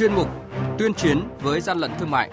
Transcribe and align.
chuyên 0.00 0.14
mục 0.14 0.28
Tuyên 0.78 0.94
chiến 0.94 1.22
với 1.40 1.60
gian 1.60 1.78
lận 1.78 1.90
thương 1.98 2.10
mại. 2.10 2.30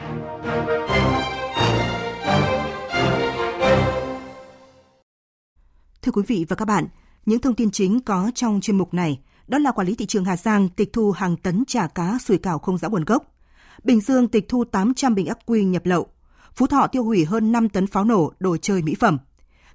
Thưa 6.02 6.12
quý 6.12 6.22
vị 6.28 6.46
và 6.50 6.56
các 6.56 6.66
bạn, 6.66 6.88
những 7.26 7.42
thông 7.42 7.56
tin 7.56 7.72
chính 7.72 8.00
có 8.00 8.32
trong 8.36 8.62
chuyên 8.62 8.78
mục 8.78 8.94
này 8.94 9.20
đó 9.48 9.58
là 9.58 9.72
quản 9.72 9.88
lý 9.88 9.96
thị 9.96 10.06
trường 10.06 10.26
Hà 10.26 10.38
Giang 10.38 10.70
tịch 10.70 10.94
thu 10.94 11.12
hàng 11.12 11.38
tấn 11.38 11.64
chả 11.68 11.88
cá 11.88 12.18
sủi 12.20 12.38
cảo 12.38 12.60
không 12.60 12.78
rõ 12.78 12.90
nguồn 12.90 13.06
gốc. 13.06 13.36
Bình 13.84 14.02
Dương 14.02 14.28
tịch 14.28 14.50
thu 14.50 14.64
800 14.64 15.16
bình 15.16 15.26
ắc 15.26 15.38
quy 15.46 15.64
nhập 15.64 15.86
lậu. 15.86 16.08
Phú 16.56 16.68
Thọ 16.68 16.88
tiêu 16.88 17.04
hủy 17.04 17.26
hơn 17.26 17.52
5 17.52 17.70
tấn 17.70 17.88
pháo 17.88 18.04
nổ, 18.04 18.34
đồ 18.40 18.58
chơi 18.58 18.82
mỹ 18.82 18.96
phẩm. 19.00 19.18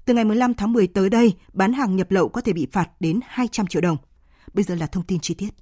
Từ 0.05 0.15
ngày 0.15 0.25
15 0.25 0.55
tháng 0.55 0.73
10 0.73 0.87
tới 0.87 1.11
đây, 1.11 1.35
bán 1.53 1.73
hàng 1.73 1.97
nhập 1.97 2.11
lậu 2.11 2.29
có 2.29 2.41
thể 2.41 2.53
bị 2.53 2.67
phạt 2.73 2.91
đến 3.01 3.21
200 3.27 3.67
triệu 3.67 3.83
đồng. 3.83 3.97
Bây 4.55 4.65
giờ 4.65 4.75
là 4.75 4.87
thông 4.87 5.05
tin 5.05 5.21
chi 5.21 5.35
tiết. 5.35 5.62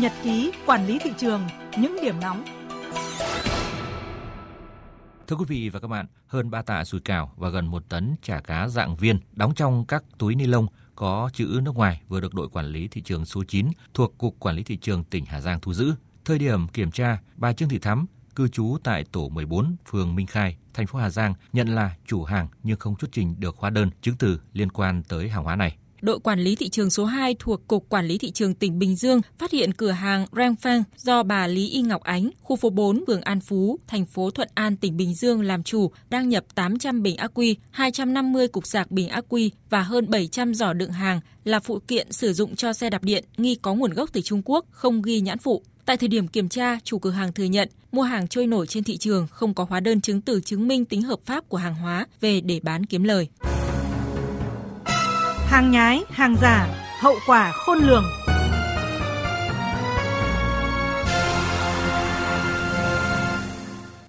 Nhật 0.00 0.12
ký 0.22 0.52
quản 0.66 0.86
lý 0.86 0.98
thị 0.98 1.10
trường, 1.18 1.42
những 1.78 1.96
điểm 2.02 2.20
nóng. 2.20 2.44
Thưa 5.26 5.36
quý 5.36 5.44
vị 5.48 5.68
và 5.68 5.80
các 5.80 5.88
bạn, 5.88 6.06
hơn 6.26 6.50
3 6.50 6.62
tạ 6.62 6.84
sủi 6.84 7.00
cảo 7.00 7.32
và 7.36 7.48
gần 7.48 7.66
1 7.66 7.88
tấn 7.88 8.14
chả 8.22 8.40
cá 8.40 8.68
dạng 8.68 8.96
viên 8.96 9.20
đóng 9.32 9.54
trong 9.54 9.84
các 9.84 10.04
túi 10.18 10.34
ni 10.34 10.46
lông 10.46 10.66
có 10.94 11.30
chữ 11.32 11.60
nước 11.62 11.76
ngoài 11.76 12.00
vừa 12.08 12.20
được 12.20 12.34
đội 12.34 12.48
quản 12.48 12.66
lý 12.66 12.88
thị 12.88 13.00
trường 13.00 13.24
số 13.24 13.44
9 13.44 13.68
thuộc 13.94 14.18
Cục 14.18 14.36
Quản 14.40 14.56
lý 14.56 14.62
Thị 14.62 14.76
trường 14.76 15.04
tỉnh 15.04 15.24
Hà 15.24 15.40
Giang 15.40 15.60
thu 15.60 15.74
giữ. 15.74 15.94
Thời 16.24 16.38
điểm 16.38 16.68
kiểm 16.68 16.90
tra, 16.90 17.18
bà 17.36 17.52
Trương 17.52 17.68
Thị 17.68 17.78
Thắm, 17.78 18.06
cư 18.34 18.48
trú 18.48 18.76
tại 18.84 19.04
tổ 19.12 19.28
14, 19.28 19.76
phường 19.90 20.14
Minh 20.14 20.26
Khai, 20.26 20.56
thành 20.74 20.86
phố 20.86 20.98
Hà 20.98 21.10
Giang, 21.10 21.34
nhận 21.52 21.68
là 21.68 21.96
chủ 22.06 22.24
hàng 22.24 22.48
nhưng 22.62 22.78
không 22.78 22.94
xuất 23.00 23.12
trình 23.12 23.34
được 23.38 23.56
hóa 23.58 23.70
đơn 23.70 23.90
chứng 24.02 24.16
từ 24.16 24.40
liên 24.52 24.70
quan 24.70 25.02
tới 25.02 25.28
hàng 25.28 25.44
hóa 25.44 25.56
này 25.56 25.76
đội 26.06 26.20
quản 26.20 26.40
lý 26.40 26.56
thị 26.56 26.68
trường 26.68 26.90
số 26.90 27.04
2 27.04 27.36
thuộc 27.38 27.68
Cục 27.68 27.88
Quản 27.88 28.06
lý 28.06 28.18
Thị 28.18 28.30
trường 28.30 28.54
tỉnh 28.54 28.78
Bình 28.78 28.96
Dương 28.96 29.20
phát 29.38 29.50
hiện 29.50 29.72
cửa 29.72 29.90
hàng 29.90 30.26
Rangfang 30.32 30.82
do 30.96 31.22
bà 31.22 31.46
Lý 31.46 31.68
Y 31.68 31.82
Ngọc 31.82 32.02
Ánh, 32.02 32.30
khu 32.42 32.56
phố 32.56 32.70
4, 32.70 33.04
phường 33.06 33.20
An 33.20 33.40
Phú, 33.40 33.78
thành 33.86 34.06
phố 34.06 34.30
Thuận 34.30 34.48
An, 34.54 34.76
tỉnh 34.76 34.96
Bình 34.96 35.14
Dương 35.14 35.42
làm 35.42 35.62
chủ, 35.62 35.90
đang 36.10 36.28
nhập 36.28 36.44
800 36.54 37.02
bình 37.02 37.16
ắc 37.16 37.30
quy, 37.34 37.56
250 37.70 38.48
cục 38.48 38.66
sạc 38.66 38.90
bình 38.90 39.08
ắc 39.08 39.24
quy 39.28 39.50
và 39.70 39.82
hơn 39.82 40.10
700 40.10 40.54
giỏ 40.54 40.72
đựng 40.72 40.92
hàng 40.92 41.20
là 41.44 41.60
phụ 41.60 41.78
kiện 41.88 42.12
sử 42.12 42.32
dụng 42.32 42.56
cho 42.56 42.72
xe 42.72 42.90
đạp 42.90 43.04
điện 43.04 43.24
nghi 43.36 43.54
có 43.54 43.74
nguồn 43.74 43.94
gốc 43.94 44.10
từ 44.12 44.20
Trung 44.20 44.42
Quốc, 44.44 44.64
không 44.70 45.02
ghi 45.02 45.20
nhãn 45.20 45.38
phụ. 45.38 45.62
Tại 45.86 45.96
thời 45.96 46.08
điểm 46.08 46.28
kiểm 46.28 46.48
tra, 46.48 46.78
chủ 46.84 46.98
cửa 46.98 47.10
hàng 47.10 47.32
thừa 47.32 47.44
nhận 47.44 47.68
mua 47.92 48.02
hàng 48.02 48.28
trôi 48.28 48.46
nổi 48.46 48.66
trên 48.66 48.84
thị 48.84 48.96
trường 48.96 49.26
không 49.30 49.54
có 49.54 49.64
hóa 49.64 49.80
đơn 49.80 50.00
chứng 50.00 50.20
từ 50.20 50.40
chứng 50.40 50.68
minh 50.68 50.84
tính 50.84 51.02
hợp 51.02 51.18
pháp 51.24 51.48
của 51.48 51.58
hàng 51.58 51.74
hóa 51.74 52.06
về 52.20 52.40
để 52.40 52.60
bán 52.62 52.86
kiếm 52.86 53.04
lời 53.04 53.28
hàng 55.56 55.70
nhái, 55.70 56.02
hàng 56.10 56.36
giả, 56.36 56.68
hậu 57.00 57.14
quả 57.26 57.52
khôn 57.52 57.78
lường. 57.78 58.04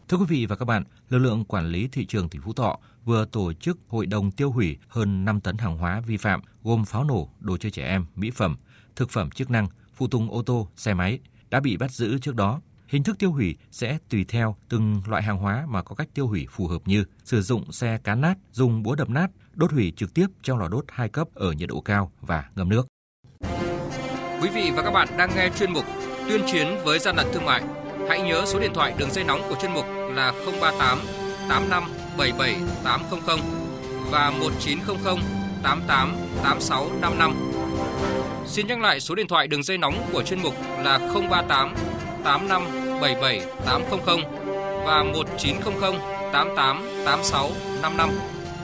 Thưa 0.07 0.17
quý 0.17 0.25
vị 0.27 0.45
và 0.45 0.55
các 0.55 0.65
bạn, 0.65 0.83
lực 1.09 1.17
lượng 1.17 1.45
quản 1.45 1.67
lý 1.67 1.87
thị 1.91 2.05
trường 2.05 2.29
tỉnh 2.29 2.41
Phú 2.41 2.53
Thọ 2.53 2.79
vừa 3.05 3.25
tổ 3.25 3.53
chức 3.53 3.79
hội 3.87 4.05
đồng 4.05 4.31
tiêu 4.31 4.51
hủy 4.51 4.77
hơn 4.87 5.25
5 5.25 5.39
tấn 5.39 5.57
hàng 5.57 5.77
hóa 5.77 6.01
vi 6.07 6.17
phạm 6.17 6.41
gồm 6.63 6.85
pháo 6.85 7.03
nổ, 7.03 7.29
đồ 7.39 7.57
chơi 7.57 7.71
trẻ 7.71 7.83
em, 7.83 8.05
mỹ 8.15 8.31
phẩm, 8.31 8.57
thực 8.95 9.09
phẩm 9.09 9.31
chức 9.31 9.51
năng, 9.51 9.67
phụ 9.95 10.07
tùng 10.07 10.31
ô 10.31 10.41
tô, 10.41 10.67
xe 10.75 10.93
máy 10.93 11.19
đã 11.49 11.59
bị 11.59 11.77
bắt 11.77 11.91
giữ 11.91 12.17
trước 12.17 12.35
đó. 12.35 12.61
Hình 12.87 13.03
thức 13.03 13.19
tiêu 13.19 13.31
hủy 13.31 13.57
sẽ 13.71 13.97
tùy 14.09 14.25
theo 14.27 14.55
từng 14.69 15.01
loại 15.07 15.23
hàng 15.23 15.37
hóa 15.37 15.65
mà 15.69 15.83
có 15.83 15.95
cách 15.95 16.09
tiêu 16.13 16.27
hủy 16.27 16.47
phù 16.51 16.67
hợp 16.67 16.81
như 16.85 17.03
sử 17.23 17.41
dụng 17.41 17.71
xe 17.71 17.97
cán 18.03 18.21
nát, 18.21 18.35
dùng 18.51 18.83
búa 18.83 18.95
đập 18.95 19.09
nát, 19.09 19.27
đốt 19.57 19.71
hủy 19.71 19.93
trực 19.95 20.13
tiếp 20.13 20.27
trong 20.43 20.59
lò 20.59 20.67
đốt 20.67 20.85
hai 20.87 21.09
cấp 21.09 21.27
ở 21.33 21.51
nhiệt 21.51 21.69
độ 21.69 21.81
cao 21.81 22.11
và 22.21 22.43
ngâm 22.55 22.69
nước. 22.69 22.87
Quý 24.41 24.49
vị 24.53 24.71
và 24.75 24.83
các 24.83 24.91
bạn 24.91 25.07
đang 25.17 25.29
nghe 25.35 25.49
chuyên 25.59 25.73
mục 25.73 25.85
Tuyên 26.29 26.41
chiến 26.51 26.67
với 26.83 26.99
gian 26.99 27.15
lận 27.15 27.27
thương 27.33 27.45
mại. 27.45 27.63
Hãy 28.09 28.21
nhớ 28.21 28.43
số 28.45 28.59
điện 28.59 28.71
thoại 28.73 28.93
đường 28.97 29.11
dây 29.11 29.23
nóng 29.23 29.41
của 29.49 29.55
chuyên 29.61 29.73
mục 29.73 29.85
là 30.13 30.33
038 30.61 30.99
85 31.49 31.83
77 32.17 32.55
800 32.83 33.39
và 34.11 34.31
1900 34.31 35.17
88 35.63 36.15
86 36.43 36.89
55. 37.01 37.33
Xin 38.45 38.67
nhắc 38.67 38.79
lại 38.79 38.99
số 38.99 39.15
điện 39.15 39.27
thoại 39.27 39.47
đường 39.47 39.63
dây 39.63 39.77
nóng 39.77 40.09
của 40.13 40.23
chuyên 40.23 40.41
mục 40.43 40.53
là 40.83 40.97
038 41.13 41.75
85 42.23 42.63
77 43.01 43.41
800 43.65 44.19
và 44.85 45.03
1900 45.03 45.73
88 46.33 46.85
86 47.05 47.51
55 47.81 48.09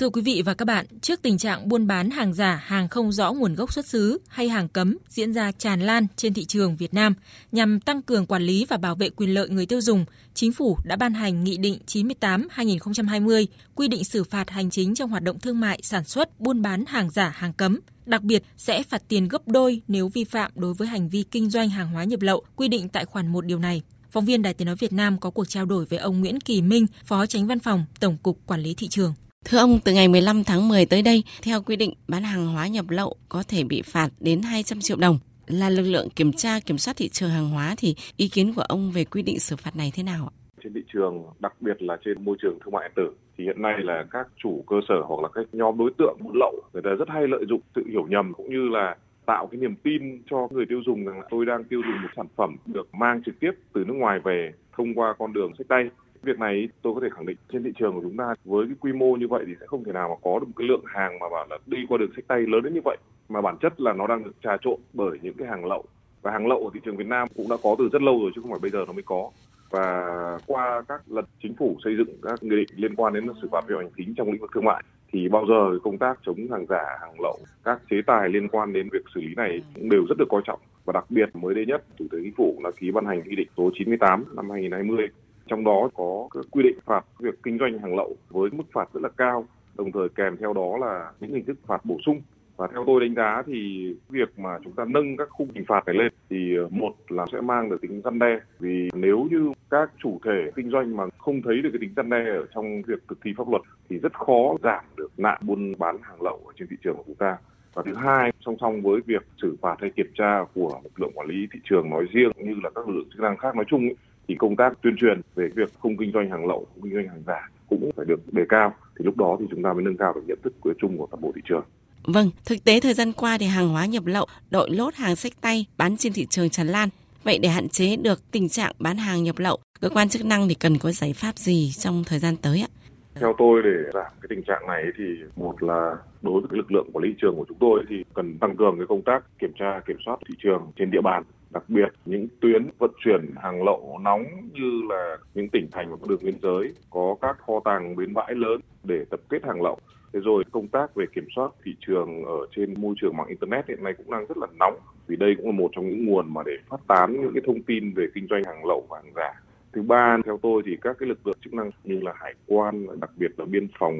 Thưa 0.00 0.10
quý 0.10 0.22
vị 0.22 0.42
và 0.44 0.54
các 0.54 0.64
bạn, 0.64 0.86
trước 1.00 1.22
tình 1.22 1.38
trạng 1.38 1.68
buôn 1.68 1.86
bán 1.86 2.10
hàng 2.10 2.34
giả, 2.34 2.62
hàng 2.66 2.88
không 2.88 3.12
rõ 3.12 3.32
nguồn 3.32 3.54
gốc 3.54 3.72
xuất 3.72 3.86
xứ 3.86 4.18
hay 4.28 4.48
hàng 4.48 4.68
cấm 4.68 4.98
diễn 5.08 5.32
ra 5.32 5.52
tràn 5.52 5.80
lan 5.80 6.06
trên 6.16 6.34
thị 6.34 6.44
trường 6.44 6.76
Việt 6.76 6.94
Nam, 6.94 7.14
nhằm 7.52 7.80
tăng 7.80 8.02
cường 8.02 8.26
quản 8.26 8.42
lý 8.42 8.66
và 8.68 8.76
bảo 8.76 8.94
vệ 8.94 9.10
quyền 9.10 9.34
lợi 9.34 9.48
người 9.48 9.66
tiêu 9.66 9.80
dùng, 9.80 10.04
Chính 10.34 10.52
phủ 10.52 10.76
đã 10.84 10.96
ban 10.96 11.14
hành 11.14 11.44
Nghị 11.44 11.56
định 11.56 11.78
98-2020 11.86 13.46
quy 13.74 13.88
định 13.88 14.04
xử 14.04 14.24
phạt 14.24 14.50
hành 14.50 14.70
chính 14.70 14.94
trong 14.94 15.10
hoạt 15.10 15.22
động 15.22 15.40
thương 15.40 15.60
mại, 15.60 15.80
sản 15.82 16.04
xuất, 16.04 16.40
buôn 16.40 16.62
bán 16.62 16.84
hàng 16.86 17.10
giả, 17.10 17.28
hàng 17.36 17.52
cấm. 17.52 17.80
Đặc 18.06 18.22
biệt 18.22 18.42
sẽ 18.56 18.82
phạt 18.82 19.02
tiền 19.08 19.28
gấp 19.28 19.48
đôi 19.48 19.82
nếu 19.88 20.08
vi 20.08 20.24
phạm 20.24 20.52
đối 20.54 20.74
với 20.74 20.88
hành 20.88 21.08
vi 21.08 21.24
kinh 21.30 21.50
doanh 21.50 21.70
hàng 21.70 21.88
hóa 21.88 22.04
nhập 22.04 22.22
lậu 22.22 22.42
quy 22.56 22.68
định 22.68 22.88
tại 22.88 23.04
khoản 23.04 23.28
1 23.28 23.46
điều 23.46 23.58
này. 23.58 23.82
Phóng 24.10 24.24
viên 24.24 24.42
Đài 24.42 24.54
Tiếng 24.54 24.66
Nói 24.66 24.76
Việt 24.76 24.92
Nam 24.92 25.18
có 25.18 25.30
cuộc 25.30 25.48
trao 25.48 25.64
đổi 25.64 25.84
với 25.84 25.98
ông 25.98 26.20
Nguyễn 26.20 26.40
Kỳ 26.40 26.62
Minh, 26.62 26.86
Phó 27.04 27.26
Tránh 27.26 27.46
Văn 27.46 27.58
phòng 27.58 27.84
Tổng 28.00 28.16
cục 28.22 28.38
Quản 28.46 28.60
lý 28.60 28.74
Thị 28.74 28.88
trường. 28.88 29.14
Thưa 29.44 29.58
ông, 29.58 29.78
từ 29.84 29.92
ngày 29.92 30.08
15 30.08 30.44
tháng 30.44 30.68
10 30.68 30.86
tới 30.86 31.02
đây, 31.02 31.22
theo 31.42 31.62
quy 31.62 31.76
định 31.76 31.92
bán 32.08 32.22
hàng 32.22 32.46
hóa 32.46 32.66
nhập 32.68 32.84
lậu 32.88 33.16
có 33.28 33.42
thể 33.48 33.64
bị 33.64 33.82
phạt 33.82 34.08
đến 34.20 34.42
200 34.42 34.80
triệu 34.80 34.96
đồng. 34.96 35.18
Là 35.46 35.70
lực 35.70 35.82
lượng 35.82 36.08
kiểm 36.16 36.32
tra 36.32 36.60
kiểm 36.66 36.78
soát 36.78 36.94
thị 36.96 37.08
trường 37.08 37.30
hàng 37.30 37.48
hóa 37.48 37.74
thì 37.78 37.94
ý 38.16 38.28
kiến 38.28 38.52
của 38.56 38.62
ông 38.62 38.90
về 38.94 39.04
quy 39.04 39.22
định 39.22 39.38
xử 39.38 39.56
phạt 39.56 39.76
này 39.76 39.92
thế 39.94 40.02
nào 40.02 40.30
ạ? 40.30 40.32
Trên 40.64 40.74
thị 40.74 40.80
trường, 40.92 41.24
đặc 41.38 41.52
biệt 41.60 41.82
là 41.82 41.96
trên 42.04 42.24
môi 42.24 42.36
trường 42.42 42.58
thương 42.64 42.72
mại 42.72 42.88
điện 42.88 42.92
tử 42.96 43.14
thì 43.38 43.44
hiện 43.44 43.62
nay 43.62 43.74
là 43.78 44.04
các 44.10 44.28
chủ 44.42 44.64
cơ 44.66 44.76
sở 44.88 45.02
hoặc 45.06 45.20
là 45.22 45.28
các 45.34 45.46
nhóm 45.52 45.78
đối 45.78 45.90
tượng 45.98 46.16
buôn 46.20 46.32
lậu 46.34 46.62
người 46.72 46.82
ta 46.82 46.90
rất 46.98 47.08
hay 47.08 47.28
lợi 47.28 47.44
dụng 47.48 47.60
sự 47.74 47.82
hiểu 47.90 48.06
nhầm 48.10 48.32
cũng 48.34 48.50
như 48.50 48.68
là 48.68 48.96
tạo 49.26 49.46
cái 49.46 49.60
niềm 49.60 49.74
tin 49.82 50.22
cho 50.30 50.48
người 50.50 50.66
tiêu 50.68 50.80
dùng 50.86 51.04
rằng 51.04 51.18
là 51.18 51.26
tôi 51.30 51.46
đang 51.46 51.64
tiêu 51.64 51.80
dùng 51.86 52.02
một 52.02 52.08
sản 52.16 52.26
phẩm 52.36 52.56
được 52.66 52.94
mang 52.94 53.22
trực 53.26 53.40
tiếp 53.40 53.50
từ 53.72 53.84
nước 53.84 53.94
ngoài 53.94 54.18
về 54.24 54.52
thông 54.76 54.94
qua 54.94 55.14
con 55.18 55.32
đường 55.32 55.52
sách 55.58 55.68
tay 55.68 55.90
Việc 56.22 56.38
này 56.38 56.68
tôi 56.82 56.94
có 56.94 57.00
thể 57.00 57.08
khẳng 57.16 57.26
định 57.26 57.36
trên 57.52 57.62
thị 57.62 57.70
trường 57.78 57.94
của 57.94 58.00
chúng 58.02 58.16
ta 58.16 58.34
với 58.44 58.66
cái 58.66 58.76
quy 58.80 58.92
mô 58.92 59.16
như 59.16 59.28
vậy 59.28 59.44
thì 59.46 59.52
sẽ 59.60 59.66
không 59.66 59.84
thể 59.84 59.92
nào 59.92 60.08
mà 60.08 60.14
có 60.22 60.38
được 60.38 60.46
một 60.46 60.54
cái 60.56 60.68
lượng 60.68 60.84
hàng 60.86 61.18
mà 61.18 61.28
bảo 61.28 61.46
là 61.50 61.58
đi 61.66 61.78
qua 61.88 61.98
đường 61.98 62.10
sách 62.16 62.24
tay 62.28 62.40
lớn 62.40 62.62
đến 62.62 62.74
như 62.74 62.80
vậy 62.84 62.96
mà 63.28 63.40
bản 63.40 63.56
chất 63.60 63.80
là 63.80 63.92
nó 63.92 64.06
đang 64.06 64.24
được 64.24 64.34
trà 64.42 64.56
trộn 64.60 64.80
bởi 64.92 65.18
những 65.22 65.34
cái 65.34 65.48
hàng 65.48 65.66
lậu. 65.66 65.84
Và 66.22 66.30
hàng 66.30 66.46
lậu 66.46 66.64
ở 66.64 66.70
thị 66.74 66.80
trường 66.84 66.96
Việt 66.96 67.06
Nam 67.06 67.28
cũng 67.36 67.46
đã 67.50 67.56
có 67.62 67.76
từ 67.78 67.88
rất 67.92 68.02
lâu 68.02 68.20
rồi 68.22 68.30
chứ 68.34 68.40
không 68.40 68.50
phải 68.50 68.60
bây 68.62 68.70
giờ 68.70 68.84
nó 68.86 68.92
mới 68.92 69.02
có. 69.02 69.30
Và 69.70 70.38
qua 70.46 70.82
các 70.88 71.00
lần 71.06 71.24
chính 71.42 71.54
phủ 71.54 71.76
xây 71.84 71.96
dựng 71.96 72.16
các 72.22 72.42
nghị 72.42 72.56
định 72.56 72.68
liên 72.76 72.96
quan 72.96 73.12
đến 73.12 73.26
xử 73.42 73.48
phạt 73.52 73.64
vi 73.68 73.74
phạm 73.74 73.84
hành 73.84 73.92
chính 73.96 74.14
trong 74.14 74.32
lĩnh 74.32 74.40
vực 74.40 74.50
thương 74.54 74.64
mại 74.64 74.84
thì 75.12 75.28
bao 75.28 75.46
giờ 75.46 75.78
công 75.82 75.98
tác 75.98 76.18
chống 76.26 76.36
hàng 76.50 76.66
giả, 76.68 76.84
hàng 77.00 77.20
lậu, 77.20 77.38
các 77.64 77.80
chế 77.90 77.96
tài 78.06 78.28
liên 78.28 78.48
quan 78.48 78.72
đến 78.72 78.88
việc 78.92 79.04
xử 79.14 79.20
lý 79.20 79.34
này 79.34 79.62
cũng 79.74 79.90
đều 79.90 80.04
rất 80.08 80.18
được 80.18 80.28
coi 80.28 80.42
trọng. 80.44 80.60
Và 80.84 80.92
đặc 80.92 81.04
biệt 81.10 81.36
mới 81.36 81.54
đây 81.54 81.66
nhất 81.66 81.84
Thủ 81.98 82.06
tướng 82.10 82.22
Chính 82.24 82.34
phủ 82.36 82.60
đã 82.64 82.70
ký 82.70 82.90
ban 82.90 83.06
hành 83.06 83.22
nghị 83.26 83.36
định 83.36 83.48
số 83.56 83.70
98 83.74 84.24
năm 84.36 84.50
2020 84.50 85.06
trong 85.50 85.64
đó 85.64 85.88
có 85.94 86.28
quy 86.50 86.62
định 86.62 86.78
phạt 86.84 87.04
việc 87.18 87.42
kinh 87.42 87.58
doanh 87.58 87.78
hàng 87.78 87.96
lậu 87.96 88.16
với 88.28 88.50
mức 88.50 88.64
phạt 88.72 88.88
rất 88.94 89.02
là 89.02 89.08
cao, 89.16 89.44
đồng 89.74 89.92
thời 89.92 90.08
kèm 90.08 90.36
theo 90.36 90.52
đó 90.52 90.78
là 90.80 91.12
những 91.20 91.34
hình 91.34 91.44
thức 91.44 91.56
phạt 91.66 91.84
bổ 91.84 91.96
sung. 92.06 92.20
Và 92.56 92.68
theo 92.72 92.84
tôi 92.86 93.00
đánh 93.00 93.14
giá 93.14 93.42
thì 93.46 93.88
việc 94.08 94.38
mà 94.38 94.58
chúng 94.64 94.72
ta 94.72 94.84
nâng 94.88 95.16
các 95.16 95.28
khung 95.30 95.48
hình 95.54 95.64
phạt 95.68 95.86
này 95.86 95.94
lên 95.94 96.12
thì 96.30 96.56
ờ, 96.56 96.68
một 96.70 96.92
là 97.08 97.26
sẽ 97.32 97.40
mang 97.40 97.70
được 97.70 97.80
tính 97.80 98.00
răn 98.04 98.18
đe. 98.18 98.40
Vì 98.58 98.88
nếu 98.94 99.26
như 99.30 99.52
các 99.70 99.90
chủ 100.02 100.20
thể 100.24 100.50
kinh 100.56 100.70
doanh 100.70 100.96
mà 100.96 101.04
không 101.18 101.42
thấy 101.42 101.62
được 101.62 101.70
cái 101.72 101.78
tính 101.80 101.92
răn 101.96 102.10
đe 102.10 102.24
ở 102.24 102.46
trong 102.54 102.82
việc 102.82 103.02
thực 103.08 103.18
thi 103.24 103.30
pháp 103.36 103.48
luật 103.50 103.62
thì 103.88 103.98
rất 103.98 104.12
khó 104.12 104.56
giảm 104.62 104.84
được 104.96 105.12
nạn 105.16 105.38
buôn 105.42 105.72
bán 105.78 105.96
hàng 106.02 106.22
lậu 106.22 106.40
ở 106.46 106.52
trên 106.58 106.68
thị 106.68 106.76
trường 106.84 106.96
của 106.96 107.04
chúng 107.06 107.14
ta. 107.14 107.36
Và 107.74 107.82
thứ 107.86 107.94
hai 107.94 108.32
song 108.46 108.56
song 108.60 108.82
với 108.82 109.00
việc 109.06 109.22
xử 109.42 109.56
phạt 109.62 109.76
hay 109.80 109.90
kiểm 109.96 110.10
tra 110.14 110.44
của 110.54 110.80
lực 110.84 111.00
lượng 111.00 111.12
quản 111.14 111.28
lý 111.28 111.46
thị 111.52 111.60
trường 111.64 111.90
nói 111.90 112.06
riêng 112.12 112.30
như 112.36 112.54
là 112.62 112.70
các 112.74 112.88
lực 112.88 112.94
lượng 112.96 113.08
chức 113.10 113.20
năng 113.20 113.36
khác 113.36 113.56
nói 113.56 113.64
chung 113.68 113.88
thì 114.30 114.36
công 114.38 114.56
tác 114.56 114.82
tuyên 114.82 114.96
truyền 114.96 115.20
về 115.34 115.48
việc 115.54 115.72
không 115.78 115.96
kinh 115.96 116.12
doanh 116.12 116.30
hàng 116.30 116.46
lậu, 116.46 116.66
không 116.74 116.82
kinh 116.82 116.94
doanh 116.94 117.08
hàng 117.08 117.22
giả 117.26 117.48
cũng 117.68 117.90
phải 117.96 118.06
được 118.06 118.32
đề 118.32 118.42
cao. 118.48 118.74
Thì 118.98 119.04
lúc 119.04 119.16
đó 119.16 119.36
thì 119.40 119.46
chúng 119.50 119.62
ta 119.62 119.72
mới 119.72 119.84
nâng 119.84 119.96
cao 119.96 120.12
được 120.14 120.20
nhận 120.26 120.38
thức 120.42 120.52
của 120.60 120.72
chung 120.80 120.98
của 120.98 121.06
toàn 121.10 121.22
bộ 121.22 121.32
thị 121.34 121.42
trường. 121.48 121.64
Vâng, 122.04 122.30
thực 122.44 122.64
tế 122.64 122.80
thời 122.80 122.94
gian 122.94 123.12
qua 123.12 123.38
thì 123.40 123.46
hàng 123.46 123.68
hóa 123.68 123.86
nhập 123.86 124.06
lậu, 124.06 124.26
đội 124.50 124.70
lốt 124.70 124.94
hàng 124.94 125.16
sách 125.16 125.32
tay 125.40 125.66
bán 125.78 125.96
trên 125.96 126.12
thị 126.12 126.26
trường 126.26 126.50
tràn 126.50 126.66
lan. 126.66 126.88
Vậy 127.24 127.38
để 127.42 127.48
hạn 127.48 127.68
chế 127.68 127.96
được 127.96 128.30
tình 128.30 128.48
trạng 128.48 128.72
bán 128.78 128.96
hàng 128.96 129.22
nhập 129.22 129.38
lậu, 129.38 129.58
cơ 129.80 129.88
quan 129.88 130.08
chức 130.08 130.24
năng 130.24 130.48
thì 130.48 130.54
cần 130.54 130.78
có 130.78 130.90
giải 130.90 131.12
pháp 131.12 131.38
gì 131.38 131.70
trong 131.70 132.02
thời 132.06 132.18
gian 132.18 132.36
tới 132.36 132.60
ạ? 132.60 132.68
Theo 133.14 133.34
tôi 133.38 133.62
để 133.64 133.90
giảm 133.94 134.12
cái 134.20 134.26
tình 134.28 134.42
trạng 134.42 134.66
này 134.66 134.84
thì 134.98 135.04
một 135.36 135.62
là 135.62 135.96
đối 136.22 136.40
với 136.40 136.58
lực 136.58 136.72
lượng 136.72 136.90
quản 136.92 137.02
lý 137.02 137.08
thị 137.08 137.18
trường 137.20 137.36
của 137.36 137.44
chúng 137.48 137.58
tôi 137.60 137.84
thì 137.88 138.04
cần 138.14 138.38
tăng 138.38 138.56
cường 138.56 138.74
cái 138.78 138.86
công 138.88 139.02
tác 139.02 139.24
kiểm 139.38 139.52
tra 139.58 139.80
kiểm 139.86 139.96
soát 140.04 140.16
thị 140.28 140.34
trường 140.42 140.72
trên 140.76 140.90
địa 140.90 141.00
bàn 141.00 141.22
đặc 141.50 141.64
biệt 141.68 141.88
những 142.04 142.28
tuyến 142.40 142.66
vận 142.78 142.90
chuyển 143.04 143.30
hàng 143.36 143.62
lậu 143.62 143.98
nóng 144.02 144.24
như 144.52 144.82
là 144.88 145.16
những 145.34 145.48
tỉnh 145.48 145.68
thành 145.72 145.90
và 145.90 145.96
các 145.96 146.08
đường 146.08 146.20
biên 146.22 146.34
giới 146.42 146.74
có 146.90 147.16
các 147.22 147.36
kho 147.46 147.60
tàng 147.64 147.96
bến 147.96 148.14
bãi 148.14 148.34
lớn 148.34 148.60
để 148.84 149.04
tập 149.10 149.20
kết 149.28 149.44
hàng 149.44 149.62
lậu 149.62 149.78
Thế 150.12 150.20
rồi 150.20 150.44
công 150.52 150.68
tác 150.68 150.94
về 150.94 151.04
kiểm 151.14 151.26
soát 151.36 151.52
thị 151.64 151.74
trường 151.86 152.24
ở 152.24 152.46
trên 152.56 152.74
môi 152.80 152.94
trường 153.00 153.16
mạng 153.16 153.26
internet 153.28 153.68
hiện 153.68 153.84
nay 153.84 153.94
cũng 153.96 154.10
đang 154.10 154.26
rất 154.26 154.36
là 154.36 154.46
nóng 154.60 154.78
vì 155.06 155.16
đây 155.16 155.34
cũng 155.36 155.46
là 155.46 155.52
một 155.52 155.70
trong 155.72 155.88
những 155.88 156.06
nguồn 156.06 156.34
mà 156.34 156.42
để 156.46 156.52
phát 156.68 156.80
tán 156.88 157.20
những 157.20 157.32
cái 157.34 157.42
thông 157.46 157.62
tin 157.62 157.92
về 157.92 158.06
kinh 158.14 158.26
doanh 158.30 158.42
hàng 158.44 158.64
lậu 158.64 158.86
và 158.88 159.00
hàng 159.02 159.12
giả. 159.16 159.42
Thứ 159.72 159.82
ba 159.82 160.16
theo 160.24 160.38
tôi 160.42 160.62
thì 160.66 160.76
các 160.80 160.96
cái 160.98 161.08
lực 161.08 161.26
lượng 161.26 161.38
chức 161.44 161.54
năng 161.54 161.70
như 161.84 162.00
là 162.00 162.12
hải 162.16 162.34
quan, 162.46 162.86
đặc 163.00 163.10
biệt 163.16 163.30
là 163.36 163.44
biên 163.44 163.68
phòng 163.78 163.94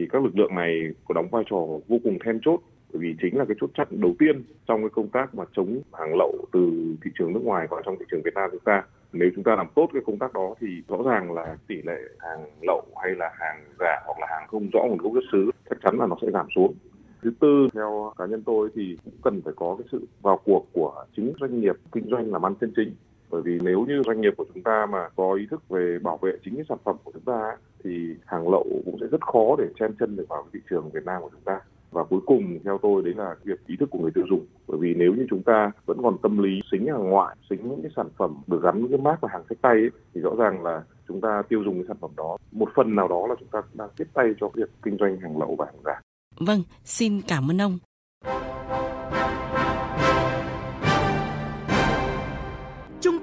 thì 0.00 0.06
các 0.12 0.22
lực 0.22 0.36
lượng 0.36 0.54
này 0.54 0.80
có 1.04 1.14
đóng 1.14 1.28
vai 1.30 1.44
trò 1.50 1.56
vô 1.88 1.98
cùng 2.04 2.18
then 2.24 2.40
chốt, 2.42 2.60
bởi 2.92 3.02
vì 3.02 3.14
chính 3.22 3.38
là 3.38 3.44
cái 3.44 3.56
chốt 3.60 3.70
chặn 3.74 3.86
đầu 3.90 4.14
tiên 4.18 4.42
trong 4.68 4.80
cái 4.80 4.90
công 4.92 5.08
tác 5.08 5.34
mà 5.34 5.44
chống 5.56 5.80
hàng 5.92 6.14
lậu 6.18 6.46
từ 6.52 6.70
thị 7.04 7.10
trường 7.18 7.32
nước 7.32 7.40
ngoài 7.44 7.66
vào 7.70 7.82
trong 7.84 7.96
thị 7.98 8.04
trường 8.10 8.22
Việt 8.24 8.34
Nam 8.34 8.50
chúng 8.52 8.60
ta. 8.64 8.82
Nếu 9.12 9.30
chúng 9.34 9.44
ta 9.44 9.56
làm 9.56 9.66
tốt 9.74 9.88
cái 9.92 10.02
công 10.06 10.18
tác 10.18 10.32
đó 10.32 10.54
thì 10.60 10.66
rõ 10.88 10.96
ràng 11.06 11.32
là 11.32 11.56
tỷ 11.66 11.74
lệ 11.82 12.00
hàng 12.18 12.44
lậu 12.62 12.82
hay 13.02 13.14
là 13.14 13.30
hàng 13.40 13.64
giả 13.78 14.02
hoặc 14.06 14.18
là 14.20 14.26
hàng 14.30 14.48
không 14.48 14.70
rõ 14.72 14.80
nguồn 14.88 14.98
gốc 14.98 15.12
xuất 15.12 15.24
xứ 15.32 15.50
chắc 15.70 15.78
chắn 15.82 15.98
là 15.98 16.06
nó 16.06 16.16
sẽ 16.22 16.30
giảm 16.30 16.46
xuống. 16.54 16.74
Thứ 17.22 17.32
tư, 17.40 17.68
theo 17.74 18.12
cá 18.18 18.26
nhân 18.26 18.42
tôi 18.46 18.68
thì 18.74 18.96
cũng 19.04 19.14
cần 19.22 19.42
phải 19.44 19.54
có 19.56 19.76
cái 19.78 19.88
sự 19.92 20.06
vào 20.22 20.40
cuộc 20.44 20.66
của 20.72 21.04
chính 21.16 21.32
doanh 21.40 21.60
nghiệp 21.60 21.76
kinh 21.92 22.04
doanh 22.10 22.32
làm 22.32 22.46
ăn 22.46 22.54
chân 22.60 22.72
chính 22.76 22.94
bởi 23.30 23.42
vì 23.42 23.58
nếu 23.62 23.84
như 23.88 24.02
doanh 24.06 24.20
nghiệp 24.20 24.34
của 24.36 24.44
chúng 24.54 24.62
ta 24.62 24.86
mà 24.86 25.08
có 25.16 25.34
ý 25.34 25.46
thức 25.50 25.68
về 25.68 25.98
bảo 26.02 26.16
vệ 26.16 26.32
chính 26.44 26.54
cái 26.54 26.64
sản 26.68 26.78
phẩm 26.84 26.96
của 27.04 27.10
chúng 27.14 27.22
ta 27.22 27.56
thì 27.84 28.14
hàng 28.26 28.48
lậu 28.48 28.66
cũng 28.84 28.96
sẽ 29.00 29.06
rất 29.06 29.26
khó 29.26 29.56
để 29.58 29.64
chen 29.78 29.94
chân 30.00 30.16
được 30.16 30.26
vào 30.28 30.46
thị 30.52 30.60
trường 30.70 30.90
Việt 30.90 31.04
Nam 31.04 31.22
của 31.22 31.28
chúng 31.32 31.44
ta. 31.44 31.60
Và 31.90 32.04
cuối 32.04 32.20
cùng 32.26 32.58
theo 32.64 32.78
tôi 32.82 33.02
đấy 33.02 33.14
là 33.16 33.34
việc 33.44 33.66
ý 33.66 33.76
thức 33.80 33.90
của 33.90 33.98
người 33.98 34.10
tiêu 34.14 34.24
dùng. 34.30 34.46
Bởi 34.66 34.78
vì 34.78 34.94
nếu 34.94 35.14
như 35.14 35.26
chúng 35.30 35.42
ta 35.42 35.72
vẫn 35.86 35.98
còn 36.02 36.18
tâm 36.22 36.38
lý 36.38 36.60
xính 36.72 36.86
hàng 36.86 37.10
ngoại 37.10 37.36
xính 37.50 37.68
những 37.68 37.82
cái 37.82 37.90
sản 37.96 38.08
phẩm 38.16 38.42
được 38.46 38.62
gắn 38.62 38.78
những 38.78 38.90
cái 38.90 39.00
mác 39.00 39.20
và 39.20 39.28
hàng 39.32 39.42
sách 39.48 39.58
tay 39.62 39.72
ấy, 39.72 39.90
thì 40.14 40.20
rõ 40.20 40.30
ràng 40.38 40.62
là 40.62 40.82
chúng 41.08 41.20
ta 41.20 41.42
tiêu 41.48 41.62
dùng 41.64 41.74
cái 41.74 41.84
sản 41.88 41.96
phẩm 42.00 42.10
đó 42.16 42.36
một 42.52 42.68
phần 42.76 42.96
nào 42.96 43.08
đó 43.08 43.26
là 43.28 43.34
chúng 43.38 43.48
ta 43.48 43.62
đang 43.74 43.88
tiếp 43.96 44.06
tay 44.14 44.34
cho 44.40 44.48
việc 44.54 44.70
kinh 44.82 44.96
doanh 45.00 45.20
hàng 45.20 45.38
lậu 45.38 45.54
và 45.58 45.66
hàng 45.66 45.82
giả. 45.84 46.00
Vâng 46.40 46.62
xin 46.84 47.20
cảm 47.28 47.50
ơn 47.50 47.60
ông. 47.60 47.78